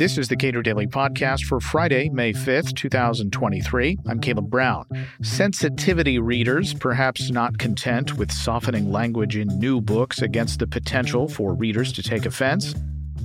This 0.00 0.16
is 0.16 0.28
the 0.28 0.36
Cato 0.36 0.62
Daily 0.62 0.86
Podcast 0.86 1.44
for 1.44 1.60
Friday, 1.60 2.08
May 2.08 2.32
5th, 2.32 2.74
2023. 2.74 3.98
I'm 4.08 4.18
Caleb 4.18 4.48
Brown. 4.48 4.86
Sensitivity 5.22 6.18
readers, 6.18 6.72
perhaps 6.72 7.30
not 7.30 7.58
content 7.58 8.16
with 8.16 8.32
softening 8.32 8.90
language 8.90 9.36
in 9.36 9.48
new 9.58 9.82
books 9.82 10.22
against 10.22 10.58
the 10.58 10.66
potential 10.66 11.28
for 11.28 11.54
readers 11.54 11.92
to 11.92 12.02
take 12.02 12.24
offense, 12.24 12.74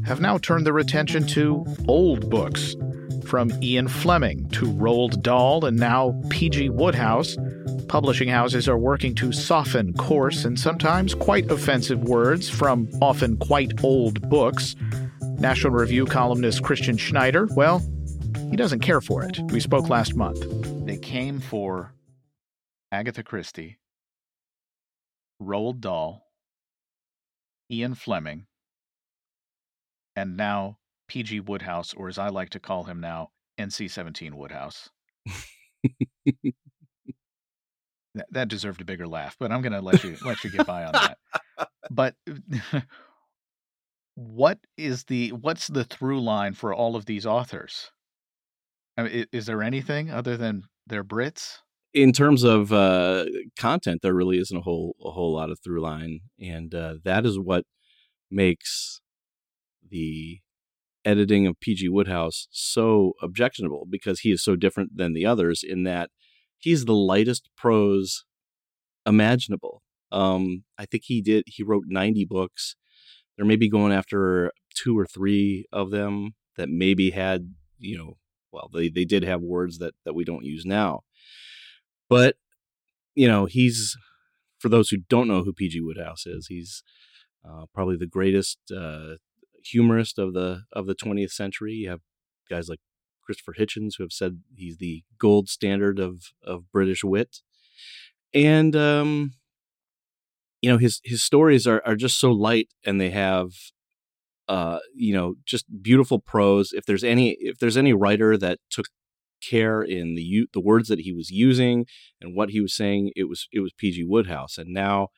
have 0.06 0.20
now 0.20 0.38
turned 0.38 0.66
their 0.66 0.78
attention 0.78 1.26
to 1.28 1.66
old 1.88 2.30
books. 2.30 2.76
From 3.26 3.52
Ian 3.64 3.88
Fleming 3.88 4.50
to 4.50 4.66
Roald 4.66 5.22
Dahl 5.22 5.64
and 5.64 5.78
now 5.78 6.20
P.G. 6.30 6.70
Wodehouse, 6.72 7.38
publishing 7.88 8.28
houses 8.28 8.68
are 8.68 8.78
working 8.78 9.16
to 9.16 9.32
soften 9.32 9.94
coarse 9.94 10.44
and 10.44 10.60
sometimes 10.60 11.16
quite 11.16 11.50
offensive 11.50 12.04
words 12.04 12.50
from 12.50 12.90
often 13.02 13.38
quite 13.38 13.84
old 13.84 14.28
books 14.30 14.76
National 15.40 15.74
Review 15.74 16.06
columnist 16.06 16.64
Christian 16.64 16.98
Schneider, 16.98 17.48
well, 17.52 17.80
he 18.50 18.56
doesn't 18.56 18.80
care 18.80 19.02
for 19.02 19.24
it. 19.24 19.40
We 19.52 19.60
spoke 19.60 19.90
last 19.90 20.16
month. 20.16 20.46
They 20.86 20.98
came 20.98 21.40
for 21.40 21.94
Agatha 22.92 23.24
Christie, 23.24 23.78
Roald 25.42 25.82
Dahl, 25.82 26.26
Ian 27.72 27.96
Fleming, 27.96 28.46
and 30.16 30.38
now 30.38 30.78
P.G. 31.08 31.42
Wodehouse, 31.42 31.94
or 31.94 32.08
as 32.08 32.18
I 32.18 32.30
like 32.30 32.52
to 32.52 32.60
call 32.60 32.86
him 32.86 33.02
now, 33.02 33.32
NC 33.60 33.92
17 33.92 34.36
Wodehouse. 34.36 34.90
that, 38.16 38.26
that 38.32 38.48
deserved 38.48 38.82
a 38.82 38.86
bigger 38.86 39.08
laugh, 39.08 39.36
but 39.40 39.52
I'm 39.52 39.62
going 39.62 39.74
to 39.74 39.82
let 39.82 40.04
you 40.04 40.18
let 40.24 40.44
you 40.44 40.50
get 40.50 40.66
by 40.66 40.86
on 40.86 40.94
that. 40.94 41.18
But 41.92 42.16
what 44.16 44.60
is 44.78 45.04
the 45.06 45.30
what's 45.30 45.68
the 45.68 45.84
through 45.84 46.22
line 46.22 46.54
for 46.54 46.74
all 46.74 46.96
of 46.96 47.06
these 47.06 47.26
authors? 47.26 47.92
I 48.98 49.04
mean, 49.04 49.26
is, 49.34 49.46
there 49.46 49.62
anything 49.62 50.10
other 50.10 50.38
than 50.38 50.64
they're 50.88 51.04
Brits? 51.04 51.58
In 51.94 52.14
terms 52.14 52.44
of 52.44 52.72
uh, 52.72 53.26
content, 53.60 54.00
there 54.02 54.14
really 54.14 54.38
isn't 54.38 54.58
a 54.58 54.62
whole 54.62 54.96
a 55.04 55.12
whole 55.12 55.34
lot 55.34 55.52
of 55.52 55.60
through 55.64 55.82
line, 55.82 56.22
and 56.40 56.74
uh, 56.74 56.96
that 57.04 57.26
is 57.26 57.38
what 57.38 57.66
makes 58.32 59.02
the 59.88 60.40
editing 61.04 61.46
of 61.46 61.60
PG 61.60 61.90
Wodehouse 61.90 62.48
so 62.52 63.14
objectionable 63.22 63.86
because 63.88 64.22
he 64.22 64.32
is 64.32 64.44
so 64.44 64.56
different 64.56 64.98
than 64.98 65.14
the 65.14 65.26
others 65.26 65.62
in 65.64 65.84
that 65.84 66.10
he's 66.58 66.86
the 66.86 66.96
lightest 66.96 67.50
prose 67.56 68.26
imaginable. 69.06 69.84
Um, 70.12 70.64
I 70.80 70.86
think 70.86 71.04
he 71.06 71.22
did 71.22 71.44
he 71.48 71.64
wrote 71.64 71.84
90 71.88 72.26
books 72.26 72.76
they're 73.36 73.46
maybe 73.46 73.70
going 73.70 73.92
after 73.92 74.52
two 74.74 74.98
or 74.98 75.06
three 75.06 75.66
of 75.72 75.92
them 75.92 76.36
that 76.58 76.70
maybe 76.70 77.12
had, 77.12 77.54
you 77.78 77.98
know, 77.98 78.18
well, 78.52 78.70
they, 78.74 78.90
they 78.90 79.06
did 79.06 79.24
have 79.24 79.42
words 79.42 79.80
that, 79.80 79.94
that 80.06 80.14
we 80.16 80.24
don't 80.24 80.46
use 80.46 80.66
now. 80.66 81.02
But, 82.10 82.36
you 83.14 83.28
know, 83.28 83.46
he's, 83.46 83.98
for 84.60 84.70
those 84.70 84.90
who 84.90 84.98
don't 85.10 85.28
know 85.28 85.44
who 85.44 85.54
P.G. 85.54 85.82
Wodehouse 85.82 86.26
is, 86.26 86.48
he's 86.48 86.84
uh, 87.48 87.66
probably 87.74 87.98
the 87.98 88.08
greatest 88.08 88.60
uh, 88.76 89.16
humorist 89.64 90.18
of 90.18 90.34
the 90.34 90.64
of 90.74 90.86
the 90.86 90.96
20th 90.96 91.32
century. 91.32 91.74
You 91.74 91.90
have 91.90 92.02
guys 92.50 92.70
like 92.70 92.80
Christopher 93.24 93.56
Hitchens 93.58 93.94
who 93.98 94.04
have 94.04 94.12
said 94.12 94.42
he's 94.56 94.78
the 94.78 95.04
gold 95.20 95.50
standard 95.50 96.00
of 96.00 96.32
of 96.44 96.72
British 96.72 97.04
wit, 97.04 97.42
and 98.34 98.76
um, 98.76 99.34
you 100.66 100.72
know 100.72 100.80
his 100.80 101.00
his 101.04 101.22
stories 101.22 101.68
are 101.68 101.80
are 101.86 101.96
just 101.96 102.20
so 102.20 102.32
light 102.32 102.70
and 102.84 103.00
they 103.00 103.12
have 103.12 103.50
uh 104.48 104.80
you 104.96 105.14
know 105.14 105.36
just 105.46 105.66
beautiful 105.84 106.20
prose. 106.20 106.74
If 106.74 106.88
there's 106.88 107.04
any 107.04 107.38
if 107.40 107.60
there's 107.60 107.78
any 107.78 107.94
writer 107.94 108.36
that 108.36 108.58
took 108.72 108.88
care 109.48 109.84
in 109.84 110.16
the 110.16 110.48
the 110.54 110.60
words 110.60 110.88
that 110.88 111.02
he 111.02 111.14
was 111.14 111.30
using 111.30 111.86
and 112.20 112.36
what 112.36 112.50
he 112.50 112.62
was 112.62 112.76
saying 112.76 113.12
it 113.16 113.26
was 113.26 113.48
it 113.52 113.60
was 113.60 113.74
PG 113.74 114.06
Wodehouse. 114.06 114.58
And 114.58 114.74
now 114.74 115.10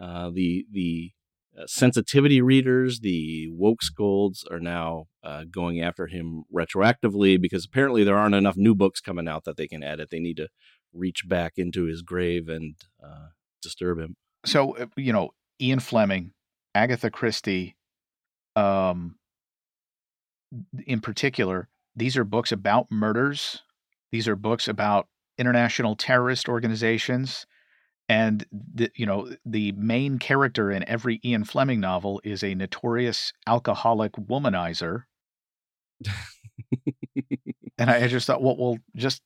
uh 0.00 0.30
the 0.32 0.64
the 0.72 1.10
uh, 1.58 1.66
sensitivity 1.66 2.40
readers 2.40 3.00
the 3.00 3.48
woke 3.50 3.82
scolds 3.82 4.46
are 4.50 4.60
now 4.60 5.04
uh, 5.22 5.44
going 5.50 5.82
after 5.82 6.06
him 6.06 6.44
retroactively 6.54 7.38
because 7.38 7.66
apparently 7.66 8.04
there 8.04 8.16
aren't 8.16 8.34
enough 8.34 8.56
new 8.56 8.74
books 8.74 9.02
coming 9.02 9.28
out 9.28 9.44
that 9.44 9.58
they 9.58 9.68
can 9.68 9.82
edit. 9.82 10.08
They 10.10 10.20
need 10.20 10.38
to 10.38 10.48
reach 10.94 11.28
back 11.28 11.54
into 11.56 11.84
his 11.84 12.00
grave 12.00 12.48
and 12.48 12.76
uh, 13.04 13.28
disturb 13.60 13.98
him 13.98 14.16
so 14.48 14.76
uh, 14.76 14.86
you 14.96 15.12
know 15.12 15.30
Ian 15.60 15.80
Fleming, 15.80 16.32
Agatha 16.74 17.10
Christie, 17.10 17.76
um, 18.56 19.16
in 20.86 21.00
particular, 21.00 21.68
these 21.94 22.16
are 22.16 22.24
books 22.24 22.52
about 22.52 22.90
murders. 22.90 23.62
These 24.10 24.26
are 24.28 24.36
books 24.36 24.68
about 24.68 25.06
international 25.36 25.94
terrorist 25.96 26.48
organizations, 26.48 27.46
and 28.08 28.44
the, 28.50 28.90
you 28.94 29.06
know 29.06 29.30
the 29.44 29.72
main 29.72 30.18
character 30.18 30.70
in 30.70 30.88
every 30.88 31.20
Ian 31.24 31.44
Fleming 31.44 31.80
novel 31.80 32.20
is 32.24 32.42
a 32.42 32.54
notorious 32.54 33.32
alcoholic 33.46 34.12
womanizer. 34.12 35.04
and 37.78 37.90
I 37.90 38.06
just 38.08 38.26
thought, 38.26 38.42
well, 38.42 38.56
well, 38.56 38.78
just 38.96 39.22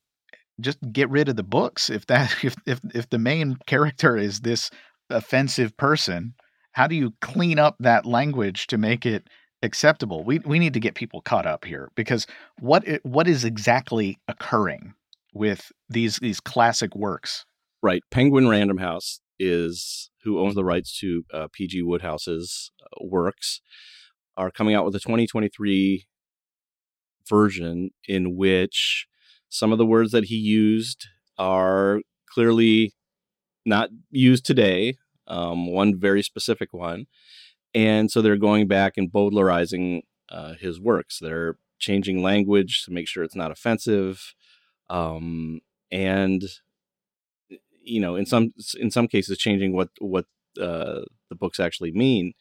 just 0.60 0.78
get 0.93 1.09
rid 1.10 1.28
of 1.28 1.37
the 1.37 1.43
books 1.43 1.91
if 1.91 2.06
that 2.06 2.34
if 2.44 2.54
if 2.66 2.81
if 2.94 3.10
the 3.10 3.19
main 3.19 3.56
character 3.66 4.16
is 4.16 4.41
this 4.41 4.71
offensive 5.12 5.76
person, 5.76 6.34
how 6.72 6.86
do 6.86 6.94
you 6.94 7.12
clean 7.20 7.58
up 7.58 7.76
that 7.80 8.06
language 8.06 8.66
to 8.68 8.78
make 8.78 9.06
it 9.06 9.28
acceptable? 9.62 10.24
We 10.24 10.40
we 10.40 10.58
need 10.58 10.74
to 10.74 10.80
get 10.80 10.94
people 10.94 11.20
caught 11.20 11.46
up 11.46 11.64
here 11.64 11.90
because 11.94 12.26
what 12.58 12.84
what 13.02 13.28
is 13.28 13.44
exactly 13.44 14.18
occurring 14.28 14.94
with 15.32 15.70
these 15.88 16.18
these 16.18 16.40
classic 16.40 16.94
works? 16.94 17.44
Right, 17.82 18.02
Penguin 18.10 18.48
Random 18.48 18.78
House 18.78 19.20
is 19.38 20.10
who 20.22 20.38
owns 20.38 20.54
the 20.54 20.64
rights 20.64 20.96
to 21.00 21.24
uh, 21.32 21.48
P.G. 21.52 21.82
Wodehouse's 21.82 22.70
uh, 22.80 23.04
works 23.04 23.60
are 24.36 24.50
coming 24.50 24.74
out 24.74 24.84
with 24.84 24.94
a 24.94 25.00
2023 25.00 26.06
version 27.28 27.90
in 28.06 28.36
which 28.36 29.06
some 29.48 29.72
of 29.72 29.78
the 29.78 29.86
words 29.86 30.12
that 30.12 30.26
he 30.26 30.36
used 30.36 31.08
are 31.38 32.00
clearly 32.32 32.94
not 33.64 33.90
used 34.10 34.44
today 34.44 34.96
um, 35.26 35.66
one 35.66 35.98
very 35.98 36.22
specific 36.22 36.72
one. 36.72 37.06
And 37.74 38.10
so 38.10 38.20
they're 38.20 38.36
going 38.36 38.68
back 38.68 38.94
and 38.96 39.10
Bowdlerizing 39.10 40.02
uh, 40.28 40.54
his 40.54 40.80
works. 40.80 41.18
They're 41.18 41.56
changing 41.78 42.22
language 42.22 42.84
to 42.84 42.92
make 42.92 43.08
sure 43.08 43.24
it's 43.24 43.36
not 43.36 43.50
offensive. 43.50 44.34
Um, 44.90 45.60
and 45.90 46.42
you 47.84 48.00
know, 48.00 48.14
in 48.14 48.26
some 48.26 48.52
in 48.78 48.90
some 48.90 49.08
cases, 49.08 49.38
changing 49.38 49.74
what 49.74 49.88
what 49.98 50.26
uh, 50.60 51.00
the 51.28 51.34
books 51.36 51.58
actually 51.58 51.92
mean. 51.92 52.34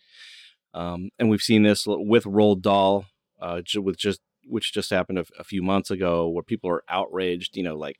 Um, 0.73 1.09
and 1.17 1.29
we've 1.29 1.41
seen 1.41 1.63
this 1.63 1.85
with 1.87 2.25
Roald 2.25 2.61
Dahl, 2.61 3.05
uh, 3.41 3.61
with 3.77 3.97
just 3.97 4.21
which 4.45 4.73
just 4.73 4.89
happened 4.89 5.19
a, 5.39 5.43
few 5.43 5.61
months 5.63 5.91
ago, 5.91 6.27
where 6.29 6.43
people 6.43 6.69
are 6.69 6.83
outraged. 6.89 7.57
You 7.57 7.63
know, 7.63 7.75
like 7.75 7.97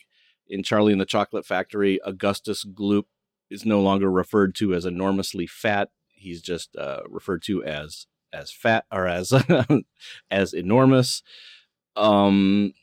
in 0.48 0.64
Charlie 0.64 0.92
and 0.92 1.02
the 1.02 1.06
Chocolate 1.06 1.46
Factory, 1.46 2.00
Augustus 2.04 2.66
Gloop 2.66 3.04
is 3.50 3.66
no 3.66 3.82
longer 3.82 4.10
referred 4.10 4.56
to 4.56 4.74
as 4.74 4.86
enormously 4.86 5.48
fat. 5.48 5.90
He's 6.10 6.42
just 6.42 6.76
uh, 6.76 7.02
referred 7.10 7.42
to 7.44 7.64
as 7.64 8.08
as 8.34 8.52
fat 8.52 8.86
or 8.92 9.08
as 9.08 9.34
as 10.32 10.54
enormous. 10.54 11.24
Um, 11.96 12.74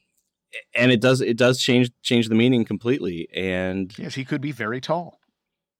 and 0.75 0.91
it 0.91 1.01
does 1.01 1.21
it 1.21 1.37
does 1.37 1.61
change 1.61 1.91
change 2.03 2.29
the 2.29 2.35
meaning 2.35 2.65
completely. 2.65 3.29
And 3.35 3.97
yes, 3.99 4.15
he 4.15 4.25
could 4.25 4.41
be 4.41 4.53
very 4.53 4.81
tall. 4.81 5.19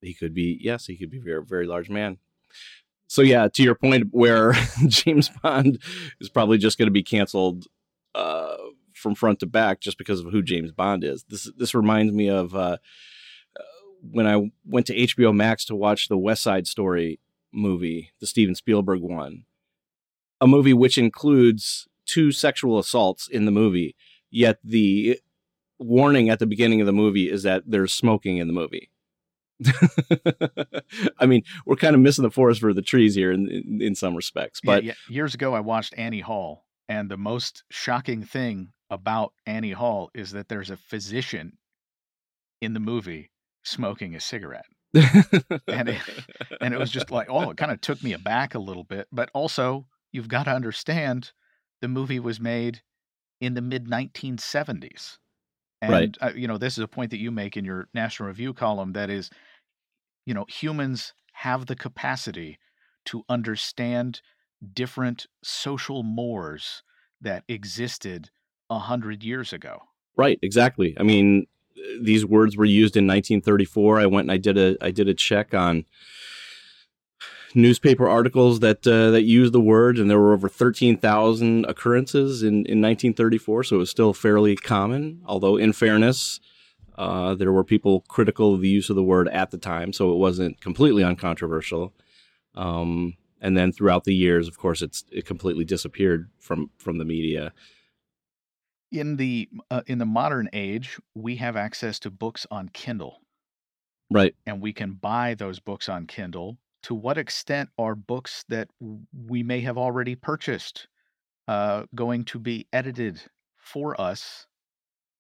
He 0.01 0.15
could 0.15 0.35
be 0.35 0.59
yes, 0.61 0.87
he 0.87 0.97
could 0.97 1.11
be 1.11 1.19
very 1.19 1.45
very 1.45 1.67
large 1.67 1.91
man. 1.91 2.19
So 3.09 3.23
yeah, 3.23 3.49
to 3.49 3.63
your 3.63 3.75
point, 3.75 4.09
where 4.11 4.53
James 4.87 5.31
Bond 5.43 5.79
is 6.21 6.29
probably 6.29 6.59
just 6.59 6.79
going 6.79 6.89
to 6.89 6.93
be 6.93 7.03
canceled 7.03 7.67
uh, 8.15 8.57
from 8.99 9.15
front 9.15 9.41
to 9.41 9.47
back 9.47 9.81
just 9.81 9.99
because 9.99 10.21
of 10.21 10.33
who 10.33 10.43
James 10.43 10.73
Bond 10.73 11.05
is. 11.05 11.25
This 11.29 11.51
this 11.57 11.75
reminds 11.75 12.13
me 12.13 12.29
of. 12.29 12.55
Uh, 12.55 12.79
when 14.01 14.27
I 14.27 14.51
went 14.65 14.87
to 14.87 14.97
HBO 14.97 15.35
Max 15.35 15.65
to 15.67 15.77
watch 15.77 16.09
the 16.09 16.19
West 16.19 16.43
Side 16.43 16.67
Story 16.67 17.21
movie, 17.53 18.13
the 18.21 18.27
Steven 18.27 18.55
Spielberg 18.55 19.01
one, 19.01 19.45
a 20.41 20.47
movie 20.47 20.73
which 20.73 20.99
includes 20.99 21.89
two 22.07 22.33
sexual 22.33 22.79
assaults 22.79 23.29
in 23.29 23.45
the 23.45 23.51
movie, 23.51 23.97
yet 24.31 24.59
the 24.63 25.19
warning 25.79 26.29
at 26.29 26.39
the 26.39 26.47
beginning 26.47 26.81
of 26.81 26.87
the 26.87 26.93
movie 26.93 27.31
is 27.31 27.43
that 27.43 27.63
there's 27.67 27.93
smoking 27.93 28.39
in 28.39 28.47
the 28.47 28.53
movie. 28.53 28.91
I 31.19 31.27
mean, 31.27 31.43
we're 31.67 31.77
kind 31.77 31.95
of 31.95 32.01
missing 32.01 32.23
the 32.23 32.31
forest 32.31 32.61
for 32.61 32.73
the 32.73 32.83
trees 32.83 33.15
here 33.15 33.33
in 33.33 33.49
in, 33.51 33.83
in 33.83 33.95
some 33.95 34.15
respects. 34.15 34.61
But 34.63 34.85
yeah, 34.85 34.95
yeah. 35.09 35.15
years 35.15 35.35
ago, 35.35 35.55
I 35.55 35.61
watched 35.61 35.95
Annie 35.97 36.21
Hall, 36.21 36.65
and 36.89 37.11
the 37.11 37.17
most 37.17 37.65
shocking 37.69 38.23
thing 38.23 38.73
about 38.91 39.33
Annie 39.47 39.73
Hall 39.73 40.11
is 40.15 40.33
that 40.33 40.49
there's 40.49 40.71
a 40.71 40.77
physician 40.77 41.59
in 42.61 42.75
the 42.75 42.81
movie 42.81 43.31
smoking 43.63 44.15
a 44.15 44.21
cigarette. 44.21 44.67
and 44.95 45.89
it, 45.89 46.01
and 46.61 46.73
it 46.73 46.79
was 46.79 46.91
just 46.91 47.11
like, 47.11 47.29
oh, 47.31 47.51
it 47.51 47.57
kind 47.57 47.71
of 47.71 47.81
took 47.81 48.03
me 48.03 48.13
aback 48.13 48.55
a 48.55 48.59
little 48.59 48.85
bit. 48.85 49.07
But 49.13 49.31
also, 49.35 49.87
you've 50.13 50.29
got 50.29 50.45
to 50.45 50.51
understand 50.53 51.33
the 51.83 51.89
movie 51.89 52.19
was 52.21 52.41
made 52.41 52.83
in 53.41 53.55
the 53.55 53.61
mid 53.61 53.87
1970s. 53.87 55.19
And, 55.81 55.93
Right. 55.93 56.17
uh, 56.21 56.33
you 56.35 56.49
know, 56.49 56.59
this 56.59 56.77
is 56.77 56.83
a 56.83 56.89
point 56.89 57.11
that 57.11 57.21
you 57.21 57.31
make 57.31 57.57
in 57.57 57.65
your 57.65 57.89
National 57.95 58.29
Review 58.29 58.53
column 58.55 58.95
that 58.95 59.11
is, 59.11 59.31
you 60.27 60.35
know, 60.35 60.47
humans 60.49 61.13
have 61.35 61.67
the 61.67 61.77
capacity 61.77 62.59
to 63.07 63.23
understand 63.29 64.21
different 64.73 65.27
social 65.45 66.03
mores 66.03 66.83
that 67.21 67.45
existed 67.49 68.31
a 68.71 68.79
hundred 68.79 69.23
years 69.23 69.53
ago. 69.53 69.83
Right, 70.17 70.39
exactly. 70.43 70.97
I 70.99 71.03
mean, 71.03 71.47
these 72.01 72.25
words 72.25 72.57
were 72.57 72.65
used 72.65 72.97
in 72.97 73.07
1934. 73.07 74.01
I 74.01 74.07
went 74.07 74.25
and 74.25 74.33
I 74.33 74.37
did 74.37 74.59
a 74.59 74.77
I 74.85 74.91
did 74.91 75.09
a 75.09 75.15
check 75.15 75.55
on 75.55 75.85
newspaper 77.55 78.09
articles 78.09 78.61
that 78.61 78.87
uh, 78.87 79.11
that 79.11 79.23
used 79.23 79.53
the 79.53 79.61
word, 79.61 79.99
and 79.99 80.11
there 80.11 80.19
were 80.19 80.33
over 80.33 80.49
13,000 80.49 81.65
occurrences 81.67 82.43
in, 82.43 82.67
in 82.67 82.81
1934. 82.83 83.65
So 83.65 83.77
it 83.77 83.79
was 83.79 83.91
still 83.91 84.13
fairly 84.13 84.57
common. 84.57 85.23
Although, 85.27 85.57
in 85.57 85.73
fairness, 85.73 86.41
uh, 86.97 87.35
there 87.35 87.53
were 87.53 87.65
people 87.65 88.05
critical 88.09 88.55
of 88.55 88.61
the 88.61 88.69
use 88.69 88.91
of 88.91 88.97
the 88.97 89.03
word 89.03 89.29
at 89.29 89.51
the 89.51 89.59
time, 89.59 89.93
so 89.93 90.13
it 90.13 90.17
wasn't 90.17 90.61
completely 90.61 91.05
uncontroversial. 91.05 91.93
Um, 92.55 93.15
and 93.41 93.57
then 93.57 93.71
throughout 93.71 94.05
the 94.05 94.15
years, 94.15 94.49
of 94.49 94.59
course, 94.59 94.83
it's 94.83 95.05
it 95.11 95.25
completely 95.25 95.65
disappeared 95.65 96.29
from 96.41 96.71
from 96.79 96.99
the 96.99 97.05
media. 97.05 97.53
In 98.91 99.17
the 99.17 99.49
uh, 99.71 99.83
in 99.87 99.99
the 99.99 100.07
modern 100.07 100.49
age, 100.53 100.99
we 101.15 101.37
have 101.37 101.57
access 101.57 101.99
to 102.01 102.11
books 102.11 102.47
on 102.51 102.71
Kindle, 102.71 103.21
Right. 104.11 104.35
and 104.47 104.63
we 104.63 104.73
can 104.73 104.93
buy 104.95 105.35
those 105.35 105.61
books 105.61 105.89
on 105.89 106.07
Kindle. 106.07 106.57
To 106.85 106.95
what 106.95 107.19
extent 107.19 107.69
are 107.77 107.95
books 107.95 108.45
that 108.49 108.69
we 109.13 109.43
may 109.43 109.61
have 109.61 109.77
already 109.77 110.15
purchased 110.15 110.89
uh, 111.49 111.85
going 111.95 112.25
to 112.27 112.39
be 112.39 112.67
edited 112.73 113.21
for 113.57 114.01
us 114.01 114.47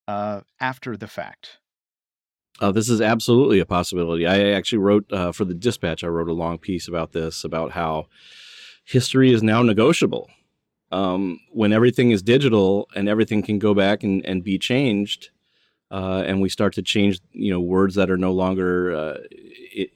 uh, 0.06 0.40
after 0.60 0.96
the 0.96 1.08
fact? 1.08 1.58
Uh, 2.60 2.72
this 2.72 2.88
is 2.88 3.00
absolutely 3.00 3.58
a 3.60 3.66
possibility. 3.66 4.26
I 4.26 4.50
actually 4.52 4.78
wrote 4.78 5.12
uh, 5.12 5.32
for 5.32 5.44
the 5.44 5.54
Dispatch. 5.54 6.02
I 6.02 6.06
wrote 6.08 6.28
a 6.28 6.32
long 6.32 6.58
piece 6.58 6.88
about 6.88 7.12
this, 7.12 7.44
about 7.44 7.72
how 7.72 8.06
history 8.84 9.32
is 9.32 9.42
now 9.42 9.62
negotiable. 9.62 10.30
Um, 10.90 11.40
when 11.50 11.72
everything 11.72 12.10
is 12.12 12.22
digital 12.22 12.88
and 12.94 13.08
everything 13.08 13.42
can 13.42 13.58
go 13.58 13.74
back 13.74 14.02
and, 14.02 14.24
and 14.24 14.42
be 14.42 14.58
changed, 14.58 15.30
uh, 15.90 16.22
and 16.26 16.40
we 16.40 16.48
start 16.48 16.72
to 16.74 16.82
change, 16.82 17.20
you 17.32 17.50
know, 17.50 17.60
words 17.60 17.94
that 17.94 18.10
are 18.10 18.16
no 18.16 18.32
longer 18.32 18.94
uh, 18.94 19.16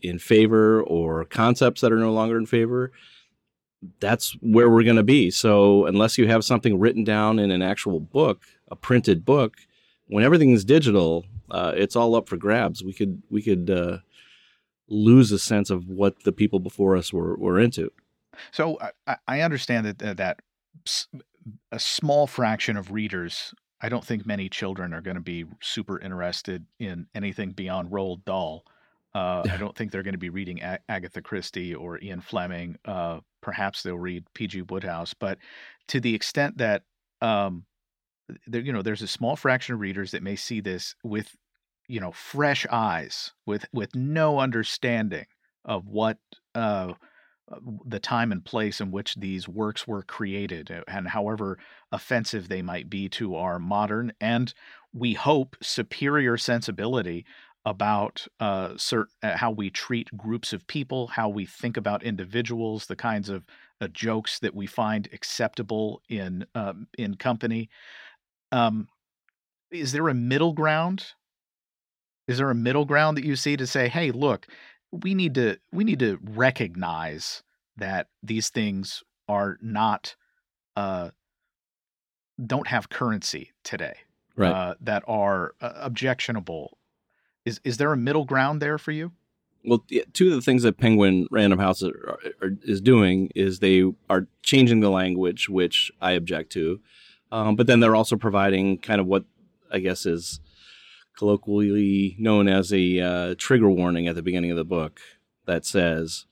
in 0.03 0.19
favor 0.19 0.83
or 0.83 1.25
concepts 1.25 1.81
that 1.81 1.93
are 1.93 1.99
no 1.99 2.13
longer 2.13 2.37
in 2.39 2.47
favor. 2.47 2.93
That's 4.01 4.37
where 4.41 4.71
we're 4.71 4.85
going 4.85 4.97
to 4.97 5.03
be. 5.03 5.31
So 5.31 5.87
unless 5.87 6.17
you 6.17 6.29
have 6.29 6.45
something 6.45 6.79
written 6.79 7.05
down 7.05 7.39
in 7.39 7.51
an 7.51 7.63
actual 7.63 8.01
book, 8.01 8.43
a 8.71 8.77
printed 8.77 9.25
book, 9.25 9.57
when 10.07 10.25
everything 10.25 10.51
is 10.51 10.65
digital, 10.65 11.25
uh, 11.51 11.73
it's 11.75 11.97
all 11.97 12.15
up 12.15 12.29
for 12.29 12.37
grabs. 12.37 12.85
We 12.85 12.93
could 12.93 13.23
we 13.31 13.43
could 13.43 13.69
uh, 13.71 13.99
lose 14.89 15.33
a 15.33 15.39
sense 15.39 15.69
of 15.71 15.89
what 15.89 16.25
the 16.25 16.33
people 16.33 16.61
before 16.61 16.97
us 16.97 17.13
were 17.13 17.37
were 17.37 17.59
into. 17.59 17.91
So 18.51 18.79
I, 19.07 19.17
I- 19.27 19.41
understand 19.41 19.87
that 19.87 20.17
that 20.17 20.41
a 21.71 21.79
small 21.79 22.27
fraction 22.27 22.77
of 22.77 22.93
readers. 22.93 23.55
I 23.81 23.89
don't 23.89 24.05
think 24.05 24.27
many 24.27 24.49
children 24.49 24.95
are 24.95 25.01
going 25.01 25.17
to 25.17 25.21
be 25.21 25.45
super 25.61 25.99
interested 25.99 26.65
in 26.79 27.07
anything 27.15 27.53
beyond 27.53 27.91
Roald 27.91 28.25
Dahl. 28.25 28.65
Uh, 29.15 29.43
I 29.51 29.57
don't 29.59 29.77
think 29.77 29.91
they're 29.91 30.03
going 30.03 30.15
to 30.15 30.19
be 30.19 30.31
reading 30.31 30.61
A- 30.63 30.79
Agatha 30.89 31.21
Christie 31.21 31.75
or 31.75 31.99
Ian 32.01 32.21
Fleming. 32.21 32.77
Uh, 32.85 33.21
perhaps 33.41 33.83
they'll 33.83 33.99
read 33.99 34.25
P.G. 34.35 34.63
Wodehouse, 34.63 35.15
but 35.15 35.39
to 35.89 36.01
the 36.01 36.15
extent 36.15 36.59
that 36.59 36.85
um, 37.21 37.65
there, 38.47 38.61
you 38.61 38.73
know, 38.73 38.83
there's 38.83 39.03
a 39.03 39.09
small 39.09 39.37
fraction 39.37 39.75
of 39.75 39.81
readers 39.81 40.13
that 40.13 40.23
may 40.23 40.37
see 40.37 40.61
this 40.61 40.95
with, 41.03 41.37
you 41.89 42.01
know, 42.01 42.13
fresh 42.13 42.67
eyes, 42.71 43.33
with 43.47 43.67
with 43.73 43.95
no 43.95 44.39
understanding 44.39 45.27
of 45.65 45.87
what 45.87 46.19
uh, 46.55 46.59
uh, 46.59 46.95
the 47.85 48.01
time 48.01 48.33
and 48.33 48.45
place 48.45 48.81
in 48.81 48.91
which 48.91 49.17
these 49.17 49.49
works 49.49 49.87
were 49.87 50.03
created, 50.03 50.71
uh, 50.71 50.83
and 50.89 51.09
however 51.09 51.59
offensive 51.91 52.49
they 52.49 52.63
might 52.63 52.89
be 52.89 53.09
to 53.11 53.35
our 53.37 53.59
modern 53.59 54.13
and 54.21 54.55
we 54.93 55.15
hope 55.15 55.57
superior 55.63 56.37
sensibility 56.37 57.25
about 57.65 58.27
uh, 58.41 58.77
uh, 59.23 59.37
how 59.37 59.51
we 59.51 59.71
treat 59.71 60.17
groups 60.17 60.53
of 60.53 60.67
people, 60.67 61.07
how 61.07 61.29
we 61.29 61.47
think 61.47 61.77
about 61.77 62.03
individuals, 62.03 62.87
the 62.87 62.97
kinds 62.97 63.29
of 63.29 63.45
uh, 63.81 63.89
jokes 63.89 64.39
that 64.41 64.55
we 64.55 64.67
find 64.67 65.09
acceptable 65.13 66.03
in 66.09 66.45
um, 66.55 66.89
in 66.99 67.15
company. 67.15 67.69
Um, 68.51 68.89
is 69.71 69.93
there 69.93 70.09
a 70.09 70.15
middle 70.15 70.53
ground? 70.53 71.07
Is 72.29 72.39
there 72.39 72.51
a 72.51 72.55
middle 72.55 72.85
ground 72.85 73.17
that 73.17 73.25
you 73.25 73.37
see 73.37 73.57
to 73.57 73.67
say, 73.67 73.89
"Hey, 73.89 74.11
look, 74.11 74.47
we 74.93 75.15
need 75.15 75.35
to 75.35 75.57
we 75.73 75.85
need 75.85 75.99
to 76.01 76.19
recognize 76.23 77.43
that 77.77 78.09
these 78.23 78.51
things 78.51 79.03
are 79.29 79.59
not 79.61 80.15
uh, 80.77 81.11
don't 82.45 82.69
have 82.69 82.89
currency 82.89 83.53
today, 83.65 83.95
Right. 84.37 84.51
uh, 84.53 84.75
that 84.81 85.03
are 85.09 85.55
uh, 85.61 85.73
objectionable." 85.77 86.79
Is 87.45 87.61
is 87.65 87.79
there 87.79 87.93
a 87.93 87.97
middle 87.97 88.25
ground 88.25 88.63
there 88.63 88.79
for 88.79 88.93
you? 88.93 89.13
well, 89.65 89.85
yeah, 89.89 90.03
two 90.13 90.29
of 90.29 90.35
the 90.35 90.41
things 90.41 90.65
that 90.65 90.77
Penguin 90.79 91.29
Random 91.31 91.59
House 91.59 91.85
are, 91.85 92.19
are, 92.43 92.51
is 92.65 92.81
doing 92.81 93.31
is 93.37 93.61
they 93.61 93.85
are 94.11 94.27
changing 94.43 94.81
the 94.81 94.91
language, 94.91 95.49
which 95.49 95.93
I 96.01 96.13
object 96.13 96.51
to, 96.53 96.81
um, 97.31 97.55
but 97.55 97.69
then 97.69 97.79
they're 97.79 97.95
also 97.95 98.17
providing 98.17 98.79
kind 98.79 99.01
of 99.01 99.07
what 99.07 99.25
I 99.71 99.79
guess 99.79 100.05
is 100.05 100.41
colloquially 101.17 102.17
known 102.19 102.49
as 102.49 102.73
a 102.73 103.01
uh, 103.01 103.35
trigger 103.39 103.71
warning 103.71 104.07
at 104.09 104.15
the 104.15 104.23
beginning 104.23 104.51
of 104.51 104.57
the 104.57 104.65
book 104.65 105.01
that 105.47 105.65
says, 105.65 106.27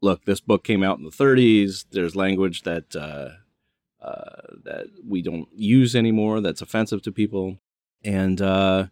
"Look, 0.00 0.24
this 0.24 0.40
book 0.40 0.64
came 0.64 0.82
out 0.82 0.98
in 0.98 1.04
the 1.04 1.10
30s. 1.10 1.84
There's 1.90 2.16
language 2.16 2.62
that 2.62 2.94
uh, 2.96 3.30
uh, 4.04 4.42
that 4.64 4.86
we 5.06 5.22
don't 5.22 5.48
use 5.52 5.94
anymore. 5.94 6.40
That's 6.40 6.62
offensive 6.62 7.02
to 7.02 7.12
people." 7.12 7.58
And 8.02 8.40
uh, 8.42 8.86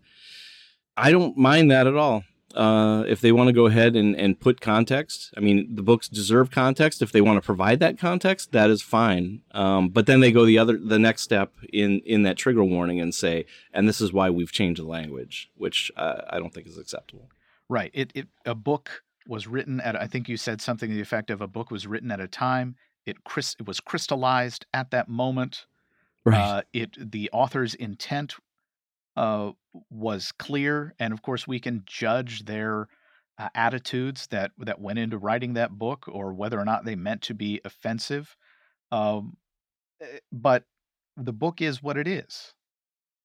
I 0.96 1.10
don't 1.10 1.36
mind 1.36 1.70
that 1.70 1.86
at 1.86 1.96
all. 1.96 2.24
Uh, 2.54 3.04
if 3.06 3.20
they 3.20 3.32
want 3.32 3.48
to 3.48 3.52
go 3.52 3.66
ahead 3.66 3.96
and, 3.96 4.14
and 4.16 4.38
put 4.38 4.60
context, 4.60 5.32
I 5.36 5.40
mean, 5.40 5.74
the 5.74 5.82
books 5.82 6.08
deserve 6.08 6.50
context. 6.50 7.02
If 7.02 7.12
they 7.12 7.20
want 7.20 7.36
to 7.36 7.44
provide 7.44 7.80
that 7.80 7.98
context, 7.98 8.52
that 8.52 8.70
is 8.70 8.82
fine. 8.82 9.42
Um, 9.52 9.88
but 9.88 10.06
then 10.06 10.20
they 10.20 10.32
go 10.32 10.44
the 10.44 10.58
other, 10.58 10.78
the 10.78 10.98
next 10.98 11.22
step 11.22 11.54
in 11.72 12.00
in 12.00 12.22
that 12.22 12.36
trigger 12.36 12.64
warning 12.64 13.00
and 13.00 13.14
say, 13.14 13.46
and 13.72 13.88
this 13.88 14.00
is 14.00 14.12
why 14.12 14.30
we've 14.30 14.52
changed 14.52 14.80
the 14.80 14.86
language, 14.86 15.50
which 15.56 15.90
uh, 15.96 16.22
I 16.30 16.38
don't 16.38 16.52
think 16.52 16.66
is 16.66 16.78
acceptable. 16.78 17.28
Right. 17.68 17.90
It 17.94 18.12
it 18.14 18.28
a 18.44 18.54
book 18.54 19.02
was 19.26 19.46
written 19.46 19.80
at 19.80 20.00
I 20.00 20.06
think 20.06 20.28
you 20.28 20.36
said 20.36 20.60
something 20.60 20.88
to 20.88 20.94
the 20.94 21.00
effect 21.00 21.30
of 21.30 21.40
a 21.40 21.46
book 21.46 21.70
was 21.70 21.86
written 21.86 22.10
at 22.10 22.20
a 22.20 22.28
time. 22.28 22.76
It 23.06 23.24
crys- 23.24 23.56
it 23.58 23.66
was 23.66 23.80
crystallized 23.80 24.66
at 24.72 24.90
that 24.90 25.08
moment. 25.08 25.66
Uh, 26.24 26.62
it 26.72 27.10
the 27.10 27.28
author's 27.32 27.74
intent 27.74 28.34
uh, 29.16 29.52
was 29.90 30.32
clear, 30.32 30.94
and 30.98 31.12
of 31.12 31.22
course 31.22 31.46
we 31.46 31.60
can 31.60 31.82
judge 31.86 32.44
their 32.44 32.88
uh, 33.38 33.48
attitudes 33.54 34.26
that 34.28 34.52
that 34.58 34.80
went 34.80 34.98
into 34.98 35.18
writing 35.18 35.54
that 35.54 35.72
book, 35.72 36.06
or 36.08 36.32
whether 36.32 36.58
or 36.58 36.64
not 36.64 36.84
they 36.84 36.96
meant 36.96 37.22
to 37.22 37.34
be 37.34 37.60
offensive. 37.64 38.36
Um, 38.90 39.36
eh, 40.00 40.18
but 40.30 40.64
the 41.16 41.32
book 41.32 41.60
is 41.60 41.82
what 41.82 41.96
it 41.96 42.06
is. 42.06 42.54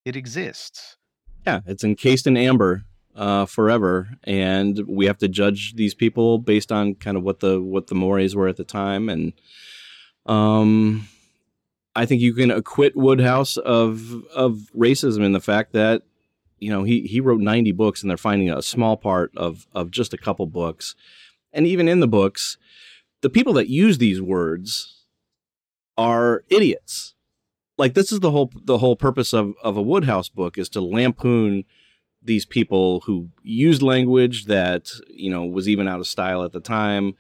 It 0.06 0.16
exists. 0.16 0.98
yeah, 1.46 1.62
it's 1.66 1.84
encased 1.84 2.28
in 2.28 2.38
amber 2.38 2.84
uh, 3.16 3.46
forever, 3.46 4.10
and 4.24 4.80
we 4.88 5.06
have 5.06 5.18
to 5.18 5.28
judge 5.28 5.76
these 5.76 5.94
people 5.94 6.38
based 6.38 6.72
on 6.72 6.96
kind 6.96 7.18
of 7.18 7.24
what 7.24 7.40
the 7.40 7.62
what 7.62 7.88
the 7.88 7.96
mores 7.96 8.36
were 8.36 8.48
at 8.48 8.58
the 8.58 8.64
time, 8.64 9.10
and 9.10 9.34
um, 10.26 11.08
I 11.98 12.06
think 12.06 12.22
you 12.22 12.34
can 12.34 12.52
acquit 12.52 12.96
Wodehouse 12.96 13.58
of 13.58 14.24
of 14.36 14.70
racism 14.78 15.24
in 15.24 15.32
the 15.32 15.42
fact 15.42 15.74
that 15.74 16.04
you 16.60 16.70
know 16.70 16.84
he 16.84 17.02
he 17.02 17.20
wrote 17.20 17.42
ninety 17.42 17.72
books, 17.72 18.04
and 18.04 18.10
they're 18.10 18.18
finding 18.18 18.52
a 18.52 18.62
small 18.62 18.98
part 18.98 19.32
of 19.36 19.66
of 19.74 19.90
just 19.90 20.14
a 20.14 20.18
couple 20.18 20.46
books, 20.46 20.94
and 21.52 21.66
even 21.66 21.88
in 21.88 22.00
the 22.00 22.08
books, 22.08 22.58
the 23.22 23.32
people 23.32 23.54
that 23.54 23.68
use 23.68 23.98
these 23.98 24.22
words 24.22 25.06
are 25.98 26.44
idiots. 26.50 27.16
Like 27.80 27.96
this 27.96 28.12
is 28.12 28.20
the 28.20 28.30
whole 28.30 28.52
the 28.54 28.78
whole 28.78 28.96
purpose 28.96 29.34
of 29.34 29.56
of 29.64 29.76
a 29.76 29.82
Wodehouse 29.82 30.30
book 30.30 30.60
is 30.60 30.70
to 30.70 30.82
lampoon 30.82 31.66
these 32.22 32.46
people 32.46 33.00
who 33.02 33.30
used 33.42 33.82
language 33.82 34.46
that 34.46 34.92
you 35.10 35.32
know 35.32 35.46
was 35.46 35.68
even 35.68 35.88
out 35.88 36.00
of 36.00 36.06
style 36.06 36.44
at 36.44 36.52
the 36.52 36.60
time 36.60 37.16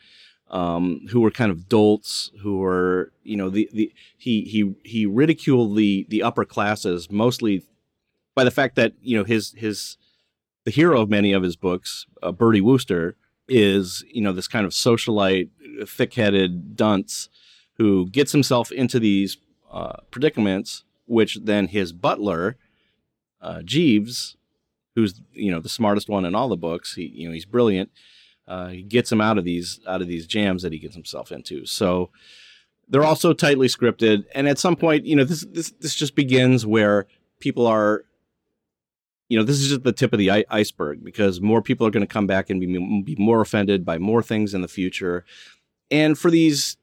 um, 0.49 1.07
who 1.09 1.19
were 1.19 1.31
kind 1.31 1.51
of 1.51 1.67
dolts 1.67 2.31
who 2.41 2.57
were 2.57 3.11
you 3.23 3.35
know 3.35 3.49
the, 3.49 3.69
the 3.73 3.91
he 4.17 4.41
he 4.43 4.75
he 4.83 5.05
ridiculed 5.05 5.75
the 5.75 6.05
the 6.09 6.23
upper 6.23 6.45
classes 6.45 7.11
mostly 7.11 7.63
by 8.35 8.43
the 8.43 8.51
fact 8.51 8.75
that 8.75 8.93
you 9.01 9.17
know 9.17 9.23
his 9.23 9.53
his 9.57 9.97
the 10.63 10.71
hero 10.71 11.01
of 11.01 11.09
many 11.09 11.33
of 11.33 11.43
his 11.43 11.55
books 11.55 12.05
uh, 12.23 12.31
Bertie 12.31 12.61
Wooster 12.61 13.15
is 13.47 14.03
you 14.11 14.21
know 14.21 14.33
this 14.33 14.47
kind 14.47 14.65
of 14.65 14.71
socialite 14.71 15.49
thick-headed 15.85 16.75
dunce 16.75 17.29
who 17.77 18.07
gets 18.09 18.31
himself 18.31 18.71
into 18.71 18.99
these 18.99 19.37
uh, 19.71 19.97
predicaments, 20.11 20.83
which 21.05 21.39
then 21.43 21.67
his 21.67 21.93
butler, 21.93 22.57
uh, 23.41 23.61
Jeeves, 23.61 24.35
who's 24.95 25.21
you 25.33 25.51
know 25.51 25.59
the 25.59 25.69
smartest 25.69 26.09
one 26.09 26.25
in 26.25 26.35
all 26.35 26.49
the 26.49 26.57
books, 26.57 26.95
he 26.95 27.05
you 27.05 27.27
know 27.27 27.33
he's 27.33 27.45
brilliant. 27.45 27.91
Uh, 28.47 28.67
he 28.69 28.81
gets 28.81 29.11
him 29.11 29.21
out 29.21 29.37
of 29.37 29.43
these 29.43 29.79
out 29.87 30.01
of 30.01 30.07
these 30.07 30.25
jams 30.25 30.63
that 30.63 30.71
he 30.71 30.79
gets 30.79 30.95
himself 30.95 31.31
into. 31.31 31.65
So 31.65 32.09
they're 32.87 33.03
also 33.03 33.33
tightly 33.33 33.67
scripted, 33.67 34.23
and 34.33 34.47
at 34.47 34.57
some 34.57 34.75
point, 34.75 35.05
you 35.05 35.15
know, 35.15 35.23
this 35.23 35.45
this 35.51 35.71
this 35.79 35.95
just 35.95 36.15
begins 36.15 36.65
where 36.65 37.07
people 37.39 37.67
are 37.67 38.05
you 39.29 39.37
know, 39.37 39.43
this 39.43 39.59
is 39.59 39.69
just 39.69 39.83
the 39.83 39.91
tip 39.91 40.13
of 40.13 40.19
the 40.19 40.45
iceberg 40.49 41.03
because 41.03 41.41
more 41.41 41.61
people 41.61 41.85
are 41.85 41.91
going 41.91 42.05
to 42.05 42.07
come 42.07 42.27
back 42.27 42.49
and 42.49 42.61
be, 42.61 43.03
be 43.03 43.15
more 43.21 43.41
offended 43.41 43.83
by 43.83 43.97
more 43.97 44.23
things 44.23 44.53
in 44.53 44.61
the 44.61 44.67
future. 44.67 45.25
And 45.91 46.17
for 46.17 46.31
these, 46.31 46.77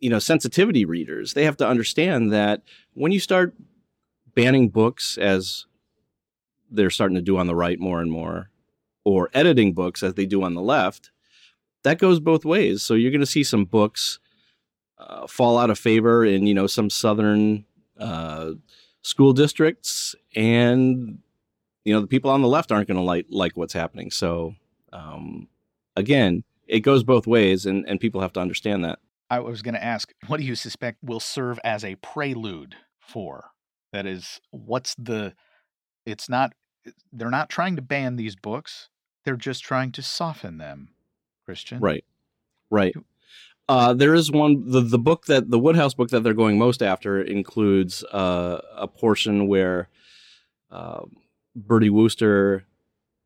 you 0.00 0.08
know, 0.08 0.18
sensitivity 0.18 0.84
readers, 0.84 1.34
they 1.34 1.44
have 1.44 1.56
to 1.58 1.68
understand 1.68 2.32
that 2.32 2.62
when 2.94 3.12
you 3.12 3.20
start 3.20 3.54
banning 4.34 4.70
books 4.70 5.18
as 5.18 5.66
they're 6.70 6.90
starting 6.90 7.16
to 7.16 7.22
do 7.22 7.36
on 7.36 7.46
the 7.46 7.54
right 7.54 7.78
more 7.78 8.00
and 8.00 8.10
more, 8.10 8.48
or 9.04 9.30
editing 9.34 9.72
books 9.72 10.02
as 10.02 10.14
they 10.14 10.26
do 10.26 10.42
on 10.42 10.54
the 10.54 10.62
left, 10.62 11.10
that 11.84 11.98
goes 11.98 12.20
both 12.20 12.44
ways. 12.44 12.82
So 12.82 12.94
you're 12.94 13.10
going 13.10 13.20
to 13.20 13.26
see 13.26 13.44
some 13.44 13.64
books 13.64 14.18
uh, 14.98 15.26
fall 15.26 15.58
out 15.58 15.70
of 15.70 15.78
favor 15.78 16.24
in, 16.24 16.46
you 16.46 16.54
know, 16.54 16.66
some 16.66 16.90
southern 16.90 17.64
uh, 17.98 18.52
school 19.02 19.32
districts 19.32 20.14
and 20.34 21.18
you 21.84 21.92
know 21.92 22.00
the 22.00 22.06
people 22.06 22.30
on 22.30 22.42
the 22.42 22.48
left 22.48 22.70
aren't 22.70 22.88
going 22.88 22.96
to 22.96 23.02
like 23.02 23.26
like 23.28 23.56
what's 23.56 23.72
happening. 23.72 24.10
So 24.10 24.54
um, 24.92 25.48
again, 25.96 26.44
it 26.66 26.80
goes 26.80 27.02
both 27.02 27.26
ways, 27.26 27.66
and 27.66 27.84
and 27.88 28.00
people 28.00 28.20
have 28.20 28.32
to 28.34 28.40
understand 28.40 28.84
that. 28.84 28.98
I 29.30 29.40
was 29.40 29.62
going 29.62 29.74
to 29.74 29.82
ask, 29.82 30.12
what 30.26 30.38
do 30.38 30.44
you 30.44 30.54
suspect 30.54 30.98
will 31.02 31.20
serve 31.20 31.58
as 31.64 31.84
a 31.84 31.94
prelude 31.96 32.76
for? 33.00 33.50
That 33.92 34.06
is, 34.06 34.40
what's 34.50 34.94
the? 34.96 35.34
It's 36.06 36.28
not. 36.28 36.52
They're 37.12 37.30
not 37.30 37.48
trying 37.48 37.76
to 37.76 37.82
ban 37.82 38.16
these 38.16 38.36
books. 38.36 38.88
They're 39.24 39.36
just 39.36 39.62
trying 39.62 39.92
to 39.92 40.02
soften 40.02 40.58
them. 40.58 40.88
Christian, 41.44 41.80
right, 41.80 42.04
right. 42.70 42.94
Uh, 43.68 43.94
there 43.94 44.14
is 44.14 44.30
one 44.30 44.70
the 44.70 44.80
the 44.80 44.98
book 44.98 45.26
that 45.26 45.50
the 45.50 45.58
Wodehouse 45.58 45.94
book 45.94 46.10
that 46.10 46.22
they're 46.22 46.34
going 46.34 46.58
most 46.58 46.82
after 46.82 47.20
includes 47.20 48.04
uh, 48.04 48.60
a 48.76 48.86
portion 48.86 49.48
where 49.48 49.88
um, 50.70 51.16
Bertie 51.54 51.90
Wooster 51.90 52.64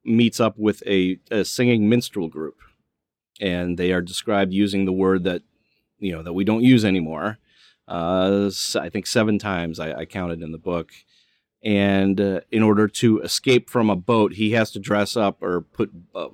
meets 0.05 0.41
up 0.41 0.59
with 0.59 0.83
a, 0.87 1.19
a 1.31 1.45
singing 1.45 1.89
minstrel 1.89 2.29
group, 2.29 2.59
and 3.41 3.79
they 3.79 3.93
are 3.93 4.01
described 4.01 4.53
using 4.53 4.85
the 4.85 4.93
word 4.93 5.25
that 5.25 5.43
you 5.99 6.13
know 6.13 6.23
that 6.23 6.33
we 6.33 6.45
don't 6.45 6.63
use 6.63 6.85
anymore. 6.85 7.39
Uh, 7.89 8.51
I 8.79 8.89
think 8.89 9.07
seven 9.07 9.39
times 9.39 9.79
I, 9.79 9.93
I, 9.93 10.05
counted 10.07 10.43
in 10.43 10.51
the 10.51 10.59
book. 10.59 10.91
And 11.65 12.21
uh, 12.21 12.41
in 12.51 12.63
order 12.63 12.87
to 12.87 13.21
escape 13.21 13.71
from 13.71 13.91
a 13.91 13.97
boat, 13.97 14.35
he 14.35 14.53
has 14.53 14.71
to 14.73 14.79
dress 14.79 15.17
up 15.17 15.43
or 15.43 15.63
put 15.63 15.91
uh, 16.15 16.29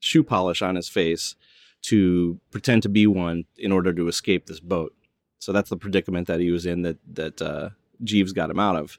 shoe 0.00 0.22
polish 0.22 0.60
on 0.60 0.76
his 0.76 0.88
face 0.88 1.34
to 1.82 2.40
pretend 2.50 2.82
to 2.82 2.88
be 2.88 3.06
one 3.06 3.44
in 3.56 3.72
order 3.72 3.92
to 3.92 4.08
escape 4.08 4.46
this 4.46 4.60
boat. 4.60 4.94
So 5.38 5.52
that's 5.52 5.70
the 5.70 5.76
predicament 5.76 6.26
that 6.26 6.40
he 6.40 6.50
was 6.50 6.66
in 6.66 6.82
that 6.82 6.98
that 7.12 7.40
uh, 7.40 7.70
Jeeves 8.02 8.32
got 8.32 8.50
him 8.50 8.58
out 8.58 8.76
of 8.76 8.98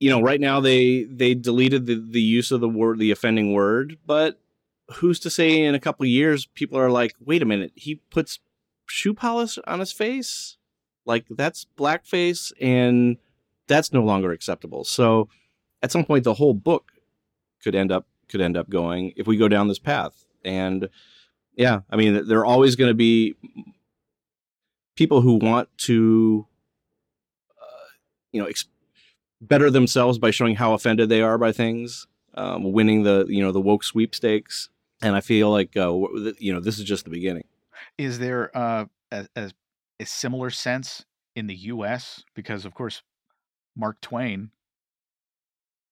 you 0.00 0.08
know, 0.08 0.20
right 0.20 0.40
now 0.40 0.60
they 0.60 1.04
they 1.04 1.34
deleted 1.34 1.86
the, 1.86 1.94
the 1.94 2.22
use 2.22 2.50
of 2.50 2.60
the 2.60 2.68
word 2.68 2.98
the 2.98 3.10
offending 3.10 3.52
word, 3.52 3.98
but 4.06 4.40
who's 4.94 5.20
to 5.20 5.30
say 5.30 5.62
in 5.62 5.74
a 5.74 5.80
couple 5.80 6.04
years 6.06 6.46
people 6.46 6.78
are 6.78 6.90
like, 6.90 7.14
wait 7.20 7.42
a 7.42 7.46
minute, 7.46 7.72
he 7.76 7.96
puts 8.10 8.40
shoe 8.86 9.14
polish 9.14 9.58
on 9.66 9.78
his 9.78 9.92
face? 9.92 10.56
Like 11.10 11.26
that's 11.28 11.66
blackface 11.76 12.52
and 12.60 13.16
that's 13.66 13.92
no 13.92 14.04
longer 14.04 14.30
acceptable. 14.30 14.84
So 14.84 15.28
at 15.82 15.90
some 15.90 16.04
point 16.04 16.22
the 16.22 16.34
whole 16.34 16.54
book 16.54 16.92
could 17.64 17.74
end 17.74 17.90
up 17.90 18.06
could 18.28 18.40
end 18.40 18.56
up 18.56 18.70
going 18.70 19.12
if 19.16 19.26
we 19.26 19.36
go 19.36 19.48
down 19.48 19.66
this 19.66 19.80
path. 19.80 20.24
And 20.44 20.88
yeah, 21.56 21.80
I 21.90 21.96
mean 21.96 22.28
there 22.28 22.38
are 22.38 22.46
always 22.46 22.76
going 22.76 22.90
to 22.90 22.94
be 22.94 23.34
people 24.94 25.20
who 25.20 25.34
want 25.34 25.68
to 25.78 26.46
uh, 27.60 27.88
you 28.30 28.40
know 28.40 28.48
better 29.40 29.68
themselves 29.68 30.16
by 30.16 30.30
showing 30.30 30.54
how 30.54 30.74
offended 30.74 31.08
they 31.08 31.22
are 31.22 31.38
by 31.38 31.50
things, 31.50 32.06
um, 32.34 32.70
winning 32.72 33.02
the 33.02 33.26
you 33.28 33.42
know 33.42 33.50
the 33.50 33.60
woke 33.60 33.82
sweepstakes. 33.82 34.68
And 35.02 35.16
I 35.16 35.20
feel 35.22 35.50
like 35.50 35.76
uh, 35.76 35.92
you 36.38 36.52
know 36.52 36.60
this 36.60 36.78
is 36.78 36.84
just 36.84 37.02
the 37.02 37.10
beginning. 37.10 37.46
Is 37.98 38.20
there 38.20 38.56
uh, 38.56 38.84
a, 39.10 39.26
a, 39.34 39.50
a 40.00 40.06
similar 40.06 40.50
sense 40.50 41.04
in 41.36 41.46
the 41.46 41.54
U.S. 41.54 42.24
because 42.34 42.64
of 42.64 42.74
course 42.74 43.02
Mark 43.76 44.00
Twain 44.00 44.50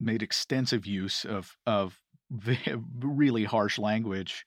made 0.00 0.22
extensive 0.22 0.86
use 0.86 1.24
of 1.24 1.56
of 1.66 2.00
really 3.00 3.44
harsh 3.44 3.78
language, 3.78 4.44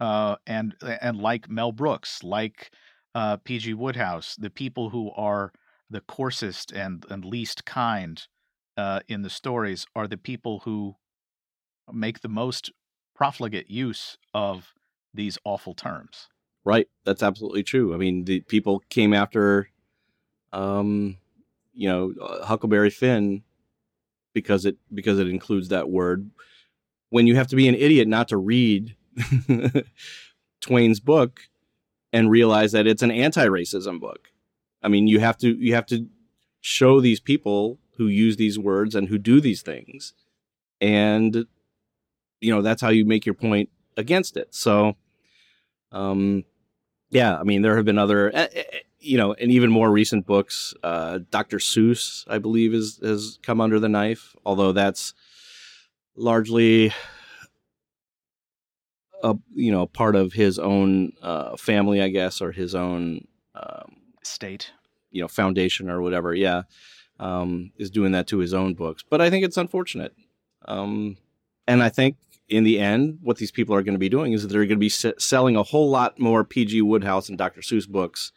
uh, 0.00 0.36
and 0.46 0.74
and 0.82 1.16
like 1.18 1.48
Mel 1.48 1.72
Brooks, 1.72 2.22
like 2.22 2.70
uh, 3.14 3.36
P.G. 3.38 3.74
Wodehouse, 3.74 4.36
the 4.36 4.50
people 4.50 4.90
who 4.90 5.10
are 5.16 5.52
the 5.90 6.00
coarsest 6.00 6.72
and, 6.72 7.04
and 7.08 7.24
least 7.24 7.64
kind 7.64 8.22
uh, 8.76 9.00
in 9.08 9.22
the 9.22 9.30
stories 9.30 9.86
are 9.96 10.06
the 10.06 10.16
people 10.16 10.60
who 10.60 10.94
make 11.92 12.20
the 12.20 12.28
most 12.28 12.70
profligate 13.14 13.70
use 13.70 14.18
of 14.34 14.74
these 15.14 15.38
awful 15.44 15.74
terms. 15.74 16.28
Right. 16.68 16.86
That's 17.04 17.22
absolutely 17.22 17.62
true. 17.62 17.94
I 17.94 17.96
mean, 17.96 18.26
the 18.26 18.40
people 18.40 18.80
came 18.90 19.14
after, 19.14 19.70
um, 20.52 21.16
you 21.74 21.88
know, 21.88 22.12
uh, 22.22 22.44
Huckleberry 22.44 22.90
Finn 22.90 23.42
because 24.34 24.66
it 24.66 24.76
because 24.94 25.18
it 25.18 25.28
includes 25.28 25.68
that 25.68 25.90
word. 25.90 26.30
When 27.10 27.26
you 27.26 27.36
have 27.36 27.48
to 27.48 27.56
be 27.56 27.68
an 27.68 27.74
idiot 27.74 28.08
not 28.08 28.28
to 28.28 28.36
read 28.36 28.96
Twain's 30.60 31.00
book 31.00 31.40
and 32.12 32.30
realize 32.30 32.72
that 32.72 32.86
it's 32.86 33.02
an 33.02 33.10
anti-racism 33.10 34.00
book. 34.00 34.28
I 34.82 34.88
mean, 34.88 35.06
you 35.08 35.20
have 35.20 35.38
to 35.38 35.48
you 35.56 35.74
have 35.74 35.86
to 35.86 36.06
show 36.60 37.00
these 37.00 37.20
people 37.20 37.78
who 37.96 38.08
use 38.08 38.36
these 38.36 38.58
words 38.58 38.94
and 38.94 39.08
who 39.08 39.18
do 39.18 39.40
these 39.40 39.62
things, 39.62 40.14
and 40.80 41.46
you 42.40 42.54
know 42.54 42.62
that's 42.62 42.82
how 42.82 42.90
you 42.90 43.04
make 43.06 43.26
your 43.26 43.34
point 43.34 43.70
against 43.96 44.36
it. 44.36 44.54
So, 44.54 44.96
um, 45.92 46.44
yeah, 47.10 47.38
I 47.38 47.42
mean, 47.42 47.62
there 47.62 47.76
have 47.76 47.84
been 47.84 47.98
other, 47.98 48.30
eh, 48.34 48.48
eh, 48.52 48.62
eh, 48.72 48.78
you 49.00 49.16
know, 49.16 49.32
and 49.34 49.50
even 49.50 49.70
more 49.70 49.90
recent 49.90 50.26
books. 50.26 50.74
Uh, 50.82 51.20
Dr. 51.30 51.58
Seuss, 51.58 52.24
I 52.28 52.38
believe, 52.38 52.74
is 52.74 53.00
has 53.02 53.38
come 53.42 53.60
under 53.60 53.80
the 53.80 53.88
knife, 53.88 54.34
although 54.44 54.72
that's 54.72 55.14
largely 56.16 56.92
a 59.22 59.34
you 59.54 59.72
know 59.72 59.86
part 59.86 60.16
of 60.16 60.32
his 60.32 60.58
own 60.58 61.12
uh, 61.22 61.56
family, 61.56 62.02
I 62.02 62.08
guess, 62.08 62.40
or 62.40 62.52
his 62.52 62.74
own 62.74 63.26
um, 63.54 63.96
state, 64.22 64.72
you 65.10 65.22
know, 65.22 65.28
foundation 65.28 65.88
or 65.88 66.02
whatever. 66.02 66.34
Yeah, 66.34 66.62
um, 67.18 67.72
is 67.78 67.90
doing 67.90 68.12
that 68.12 68.26
to 68.28 68.38
his 68.38 68.52
own 68.52 68.74
books. 68.74 69.02
But 69.08 69.20
I 69.20 69.30
think 69.30 69.44
it's 69.44 69.56
unfortunate. 69.56 70.14
Um, 70.66 71.16
and 71.66 71.82
I 71.82 71.88
think 71.88 72.16
in 72.48 72.64
the 72.64 72.78
end, 72.78 73.18
what 73.22 73.36
these 73.36 73.50
people 73.50 73.74
are 73.74 73.82
going 73.82 73.94
to 73.94 73.98
be 73.98 74.08
doing 74.08 74.32
is 74.32 74.46
they're 74.46 74.64
going 74.64 74.70
to 74.70 74.76
be 74.76 74.86
s- 74.86 75.04
selling 75.18 75.56
a 75.56 75.62
whole 75.62 75.90
lot 75.90 76.18
more 76.18 76.44
P.G. 76.44 76.80
Wodehouse 76.82 77.28
and 77.28 77.36
Dr. 77.36 77.60
Seuss 77.60 77.88
books 77.88 78.32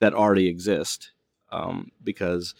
that 0.00 0.14
already 0.14 0.48
exist. 0.48 1.12
Um, 1.50 1.90
because 2.02 2.54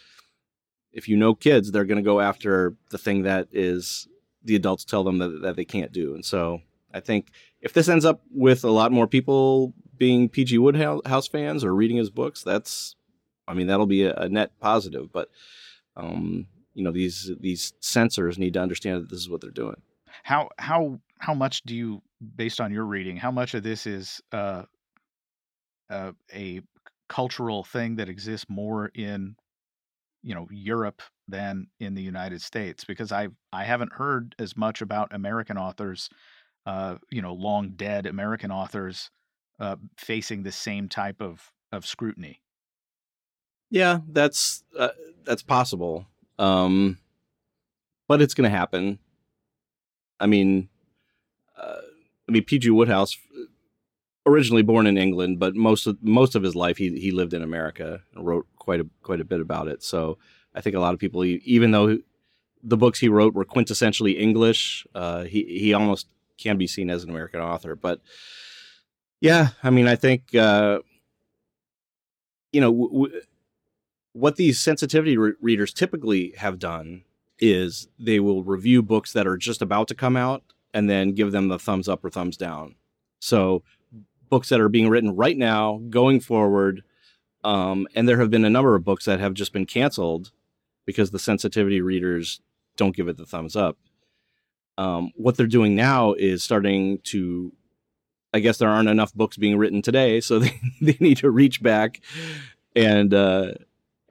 if 0.92 1.08
you 1.08 1.16
know 1.16 1.34
kids, 1.34 1.70
they're 1.70 1.86
going 1.86 1.96
to 1.96 2.02
go 2.02 2.20
after 2.20 2.74
the 2.90 2.98
thing 2.98 3.22
that 3.22 3.48
is 3.52 4.06
the 4.44 4.54
adults 4.54 4.84
tell 4.84 5.02
them 5.04 5.18
that, 5.18 5.40
that 5.42 5.56
they 5.56 5.64
can't 5.64 5.92
do. 5.92 6.14
And 6.14 6.24
so 6.24 6.60
I 6.92 7.00
think 7.00 7.28
if 7.60 7.72
this 7.72 7.88
ends 7.88 8.04
up 8.04 8.20
with 8.30 8.64
a 8.64 8.70
lot 8.70 8.92
more 8.92 9.06
people 9.06 9.72
being 9.96 10.28
PG 10.28 10.58
Wodehouse 10.58 11.26
fans 11.28 11.64
or 11.64 11.74
reading 11.74 11.96
his 11.96 12.10
books, 12.10 12.42
that's, 12.42 12.96
I 13.48 13.54
mean, 13.54 13.66
that'll 13.66 13.86
be 13.86 14.04
a, 14.04 14.14
a 14.14 14.28
net 14.28 14.58
positive. 14.60 15.10
But, 15.12 15.30
um, 15.96 16.48
you 16.74 16.82
know, 16.82 16.90
these 16.90 17.30
these 17.40 17.72
censors 17.80 18.38
need 18.38 18.54
to 18.54 18.60
understand 18.60 19.02
that 19.02 19.10
this 19.10 19.20
is 19.20 19.28
what 19.28 19.40
they're 19.40 19.50
doing. 19.50 19.80
How 20.22 20.48
how 20.58 21.00
how 21.18 21.34
much 21.34 21.62
do 21.62 21.74
you, 21.76 22.02
based 22.36 22.60
on 22.60 22.72
your 22.72 22.84
reading, 22.84 23.16
how 23.16 23.30
much 23.30 23.54
of 23.54 23.62
this 23.62 23.86
is 23.86 24.20
uh, 24.32 24.64
uh, 25.90 26.12
a 26.32 26.60
cultural 27.08 27.64
thing 27.64 27.96
that 27.96 28.08
exists 28.08 28.46
more 28.48 28.90
in, 28.94 29.36
you 30.22 30.34
know, 30.34 30.48
Europe 30.50 31.02
than 31.28 31.68
in 31.78 31.94
the 31.94 32.02
United 32.02 32.42
States? 32.42 32.84
Because 32.84 33.12
I 33.12 33.28
I 33.52 33.64
haven't 33.64 33.92
heard 33.92 34.34
as 34.38 34.56
much 34.56 34.80
about 34.80 35.14
American 35.14 35.58
authors, 35.58 36.08
uh, 36.66 36.96
you 37.10 37.22
know, 37.22 37.34
long 37.34 37.70
dead 37.76 38.06
American 38.06 38.50
authors 38.50 39.10
uh, 39.60 39.76
facing 39.96 40.42
the 40.42 40.52
same 40.52 40.88
type 40.88 41.20
of 41.20 41.52
of 41.72 41.86
scrutiny. 41.86 42.42
Yeah, 43.70 44.00
that's 44.08 44.64
uh, 44.78 44.90
that's 45.24 45.42
possible, 45.42 46.06
um, 46.38 46.98
but 48.06 48.20
it's 48.20 48.34
going 48.34 48.50
to 48.50 48.56
happen. 48.56 48.98
I 50.22 50.26
mean, 50.26 50.68
uh, 51.58 51.82
I 52.28 52.32
mean, 52.32 52.44
P.G. 52.44 52.70
Wodehouse, 52.70 53.18
originally 54.24 54.62
born 54.62 54.86
in 54.86 54.96
England, 54.96 55.38
but 55.40 55.54
most 55.54 55.86
of 55.86 56.02
most 56.02 56.34
of 56.34 56.42
his 56.42 56.54
life 56.54 56.76
he 56.78 56.98
he 56.98 57.10
lived 57.10 57.34
in 57.34 57.42
America 57.42 58.02
and 58.14 58.24
wrote 58.24 58.46
quite 58.56 58.80
a 58.80 58.86
quite 59.02 59.20
a 59.20 59.24
bit 59.24 59.40
about 59.40 59.68
it. 59.68 59.82
So 59.82 60.18
I 60.54 60.60
think 60.60 60.76
a 60.76 60.80
lot 60.80 60.94
of 60.94 61.00
people, 61.00 61.24
even 61.24 61.72
though 61.72 61.98
the 62.62 62.76
books 62.76 63.00
he 63.00 63.08
wrote 63.08 63.34
were 63.34 63.44
quintessentially 63.44 64.18
English, 64.18 64.86
uh, 64.94 65.24
he 65.24 65.44
he 65.44 65.74
almost 65.74 66.06
can 66.38 66.56
be 66.56 66.66
seen 66.68 66.88
as 66.88 67.02
an 67.02 67.10
American 67.10 67.40
author. 67.40 67.74
But 67.74 68.00
yeah, 69.20 69.48
I 69.62 69.70
mean, 69.70 69.88
I 69.88 69.96
think 69.96 70.34
uh, 70.34 70.78
you 72.52 72.60
know 72.60 72.70
w- 72.70 72.92
w- 72.92 73.20
what 74.12 74.36
these 74.36 74.60
sensitivity 74.60 75.16
re- 75.16 75.34
readers 75.40 75.72
typically 75.72 76.34
have 76.36 76.58
done 76.58 77.02
is 77.42 77.88
they 77.98 78.20
will 78.20 78.44
review 78.44 78.82
books 78.82 79.12
that 79.12 79.26
are 79.26 79.36
just 79.36 79.60
about 79.60 79.88
to 79.88 79.94
come 79.94 80.16
out 80.16 80.44
and 80.72 80.88
then 80.88 81.12
give 81.12 81.32
them 81.32 81.48
the 81.48 81.58
thumbs 81.58 81.88
up 81.88 82.04
or 82.04 82.08
thumbs 82.08 82.36
down. 82.36 82.76
So 83.18 83.64
books 84.30 84.48
that 84.48 84.60
are 84.60 84.68
being 84.68 84.88
written 84.88 85.14
right 85.14 85.36
now, 85.36 85.82
going 85.90 86.20
forward. 86.20 86.84
Um, 87.44 87.88
and 87.94 88.08
there 88.08 88.18
have 88.18 88.30
been 88.30 88.44
a 88.44 88.50
number 88.50 88.74
of 88.76 88.84
books 88.84 89.04
that 89.04 89.20
have 89.20 89.34
just 89.34 89.52
been 89.52 89.66
canceled 89.66 90.30
because 90.86 91.10
the 91.10 91.18
sensitivity 91.18 91.80
readers 91.80 92.40
don't 92.76 92.96
give 92.96 93.08
it 93.08 93.16
the 93.16 93.26
thumbs 93.26 93.56
up. 93.56 93.76
Um, 94.78 95.10
what 95.16 95.36
they're 95.36 95.46
doing 95.46 95.74
now 95.74 96.14
is 96.14 96.42
starting 96.42 96.98
to, 97.04 97.52
I 98.32 98.38
guess 98.38 98.58
there 98.58 98.70
aren't 98.70 98.88
enough 98.88 99.12
books 99.12 99.36
being 99.36 99.58
written 99.58 99.82
today, 99.82 100.20
so 100.20 100.38
they, 100.38 100.58
they 100.80 100.96
need 101.00 101.18
to 101.18 101.30
reach 101.30 101.62
back 101.62 102.00
and 102.74 103.12
uh, 103.12 103.52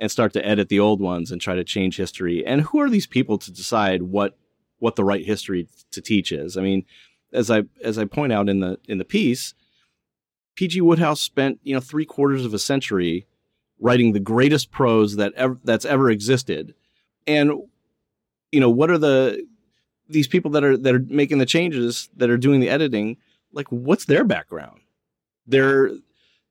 and 0.01 0.09
start 0.09 0.33
to 0.33 0.45
edit 0.45 0.67
the 0.67 0.79
old 0.79 0.99
ones 0.99 1.31
and 1.31 1.39
try 1.39 1.53
to 1.53 1.63
change 1.63 1.95
history. 1.95 2.43
And 2.43 2.61
who 2.61 2.81
are 2.81 2.89
these 2.89 3.05
people 3.05 3.37
to 3.37 3.51
decide 3.51 4.01
what 4.01 4.35
what 4.79 4.95
the 4.95 5.03
right 5.03 5.23
history 5.23 5.67
to 5.91 6.01
teach 6.01 6.31
is? 6.31 6.57
I 6.57 6.61
mean, 6.61 6.85
as 7.31 7.51
I 7.51 7.63
as 7.83 7.99
I 7.99 8.05
point 8.05 8.33
out 8.33 8.49
in 8.49 8.59
the 8.59 8.79
in 8.89 8.97
the 8.97 9.05
piece, 9.05 9.53
P.G. 10.55 10.81
Wodehouse 10.81 11.21
spent 11.21 11.59
you 11.63 11.75
know 11.75 11.79
three 11.79 12.03
quarters 12.03 12.43
of 12.43 12.53
a 12.53 12.59
century 12.59 13.27
writing 13.79 14.11
the 14.11 14.19
greatest 14.19 14.71
prose 14.71 15.17
that 15.17 15.33
ever, 15.35 15.59
that's 15.63 15.85
ever 15.85 16.09
existed, 16.09 16.73
and 17.27 17.51
you 18.51 18.59
know 18.59 18.71
what 18.71 18.89
are 18.89 18.97
the 18.97 19.45
these 20.09 20.27
people 20.27 20.49
that 20.51 20.63
are 20.63 20.75
that 20.77 20.95
are 20.95 21.05
making 21.07 21.37
the 21.37 21.45
changes 21.45 22.09
that 22.17 22.31
are 22.31 22.37
doing 22.37 22.59
the 22.59 22.69
editing 22.69 23.17
like 23.53 23.67
what's 23.69 24.05
their 24.05 24.23
background 24.23 24.81
their 25.45 25.91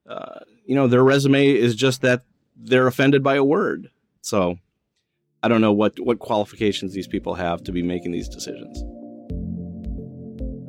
uh, 0.09 0.39
you 0.65 0.75
know 0.77 0.87
their 0.87 1.03
resume 1.05 1.49
is 1.49 1.75
just 1.75 2.01
that 2.01 2.23
they're 2.63 2.87
offended 2.87 3.23
by 3.23 3.37
a 3.37 3.45
word 3.45 3.91
so 4.21 4.57
i 5.43 5.49
don't 5.49 5.61
know 5.61 5.73
what 5.73 5.99
what 6.01 6.19
qualifications 6.19 6.93
these 6.93 7.09
people 7.09 7.35
have 7.35 7.63
to 7.63 7.73
be 7.73 7.83
making 7.83 8.13
these 8.13 8.29
decisions 8.29 8.83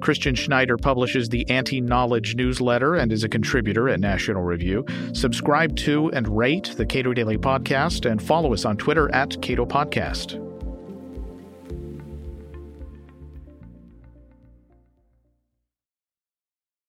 Christian 0.01 0.33
Schneider 0.33 0.77
publishes 0.77 1.29
the 1.29 1.47
Anti 1.47 1.79
Knowledge 1.79 2.35
newsletter 2.35 2.95
and 2.95 3.11
is 3.11 3.23
a 3.23 3.29
contributor 3.29 3.87
at 3.87 3.99
National 3.99 4.41
Review. 4.41 4.83
Subscribe 5.13 5.75
to 5.77 6.09
and 6.11 6.27
rate 6.35 6.73
the 6.75 6.87
Cato 6.87 7.13
Daily 7.13 7.37
Podcast 7.37 8.09
and 8.09 8.21
follow 8.21 8.51
us 8.51 8.65
on 8.65 8.77
Twitter 8.77 9.13
at 9.13 9.39
Cato 9.43 9.65
Podcast. 9.65 10.50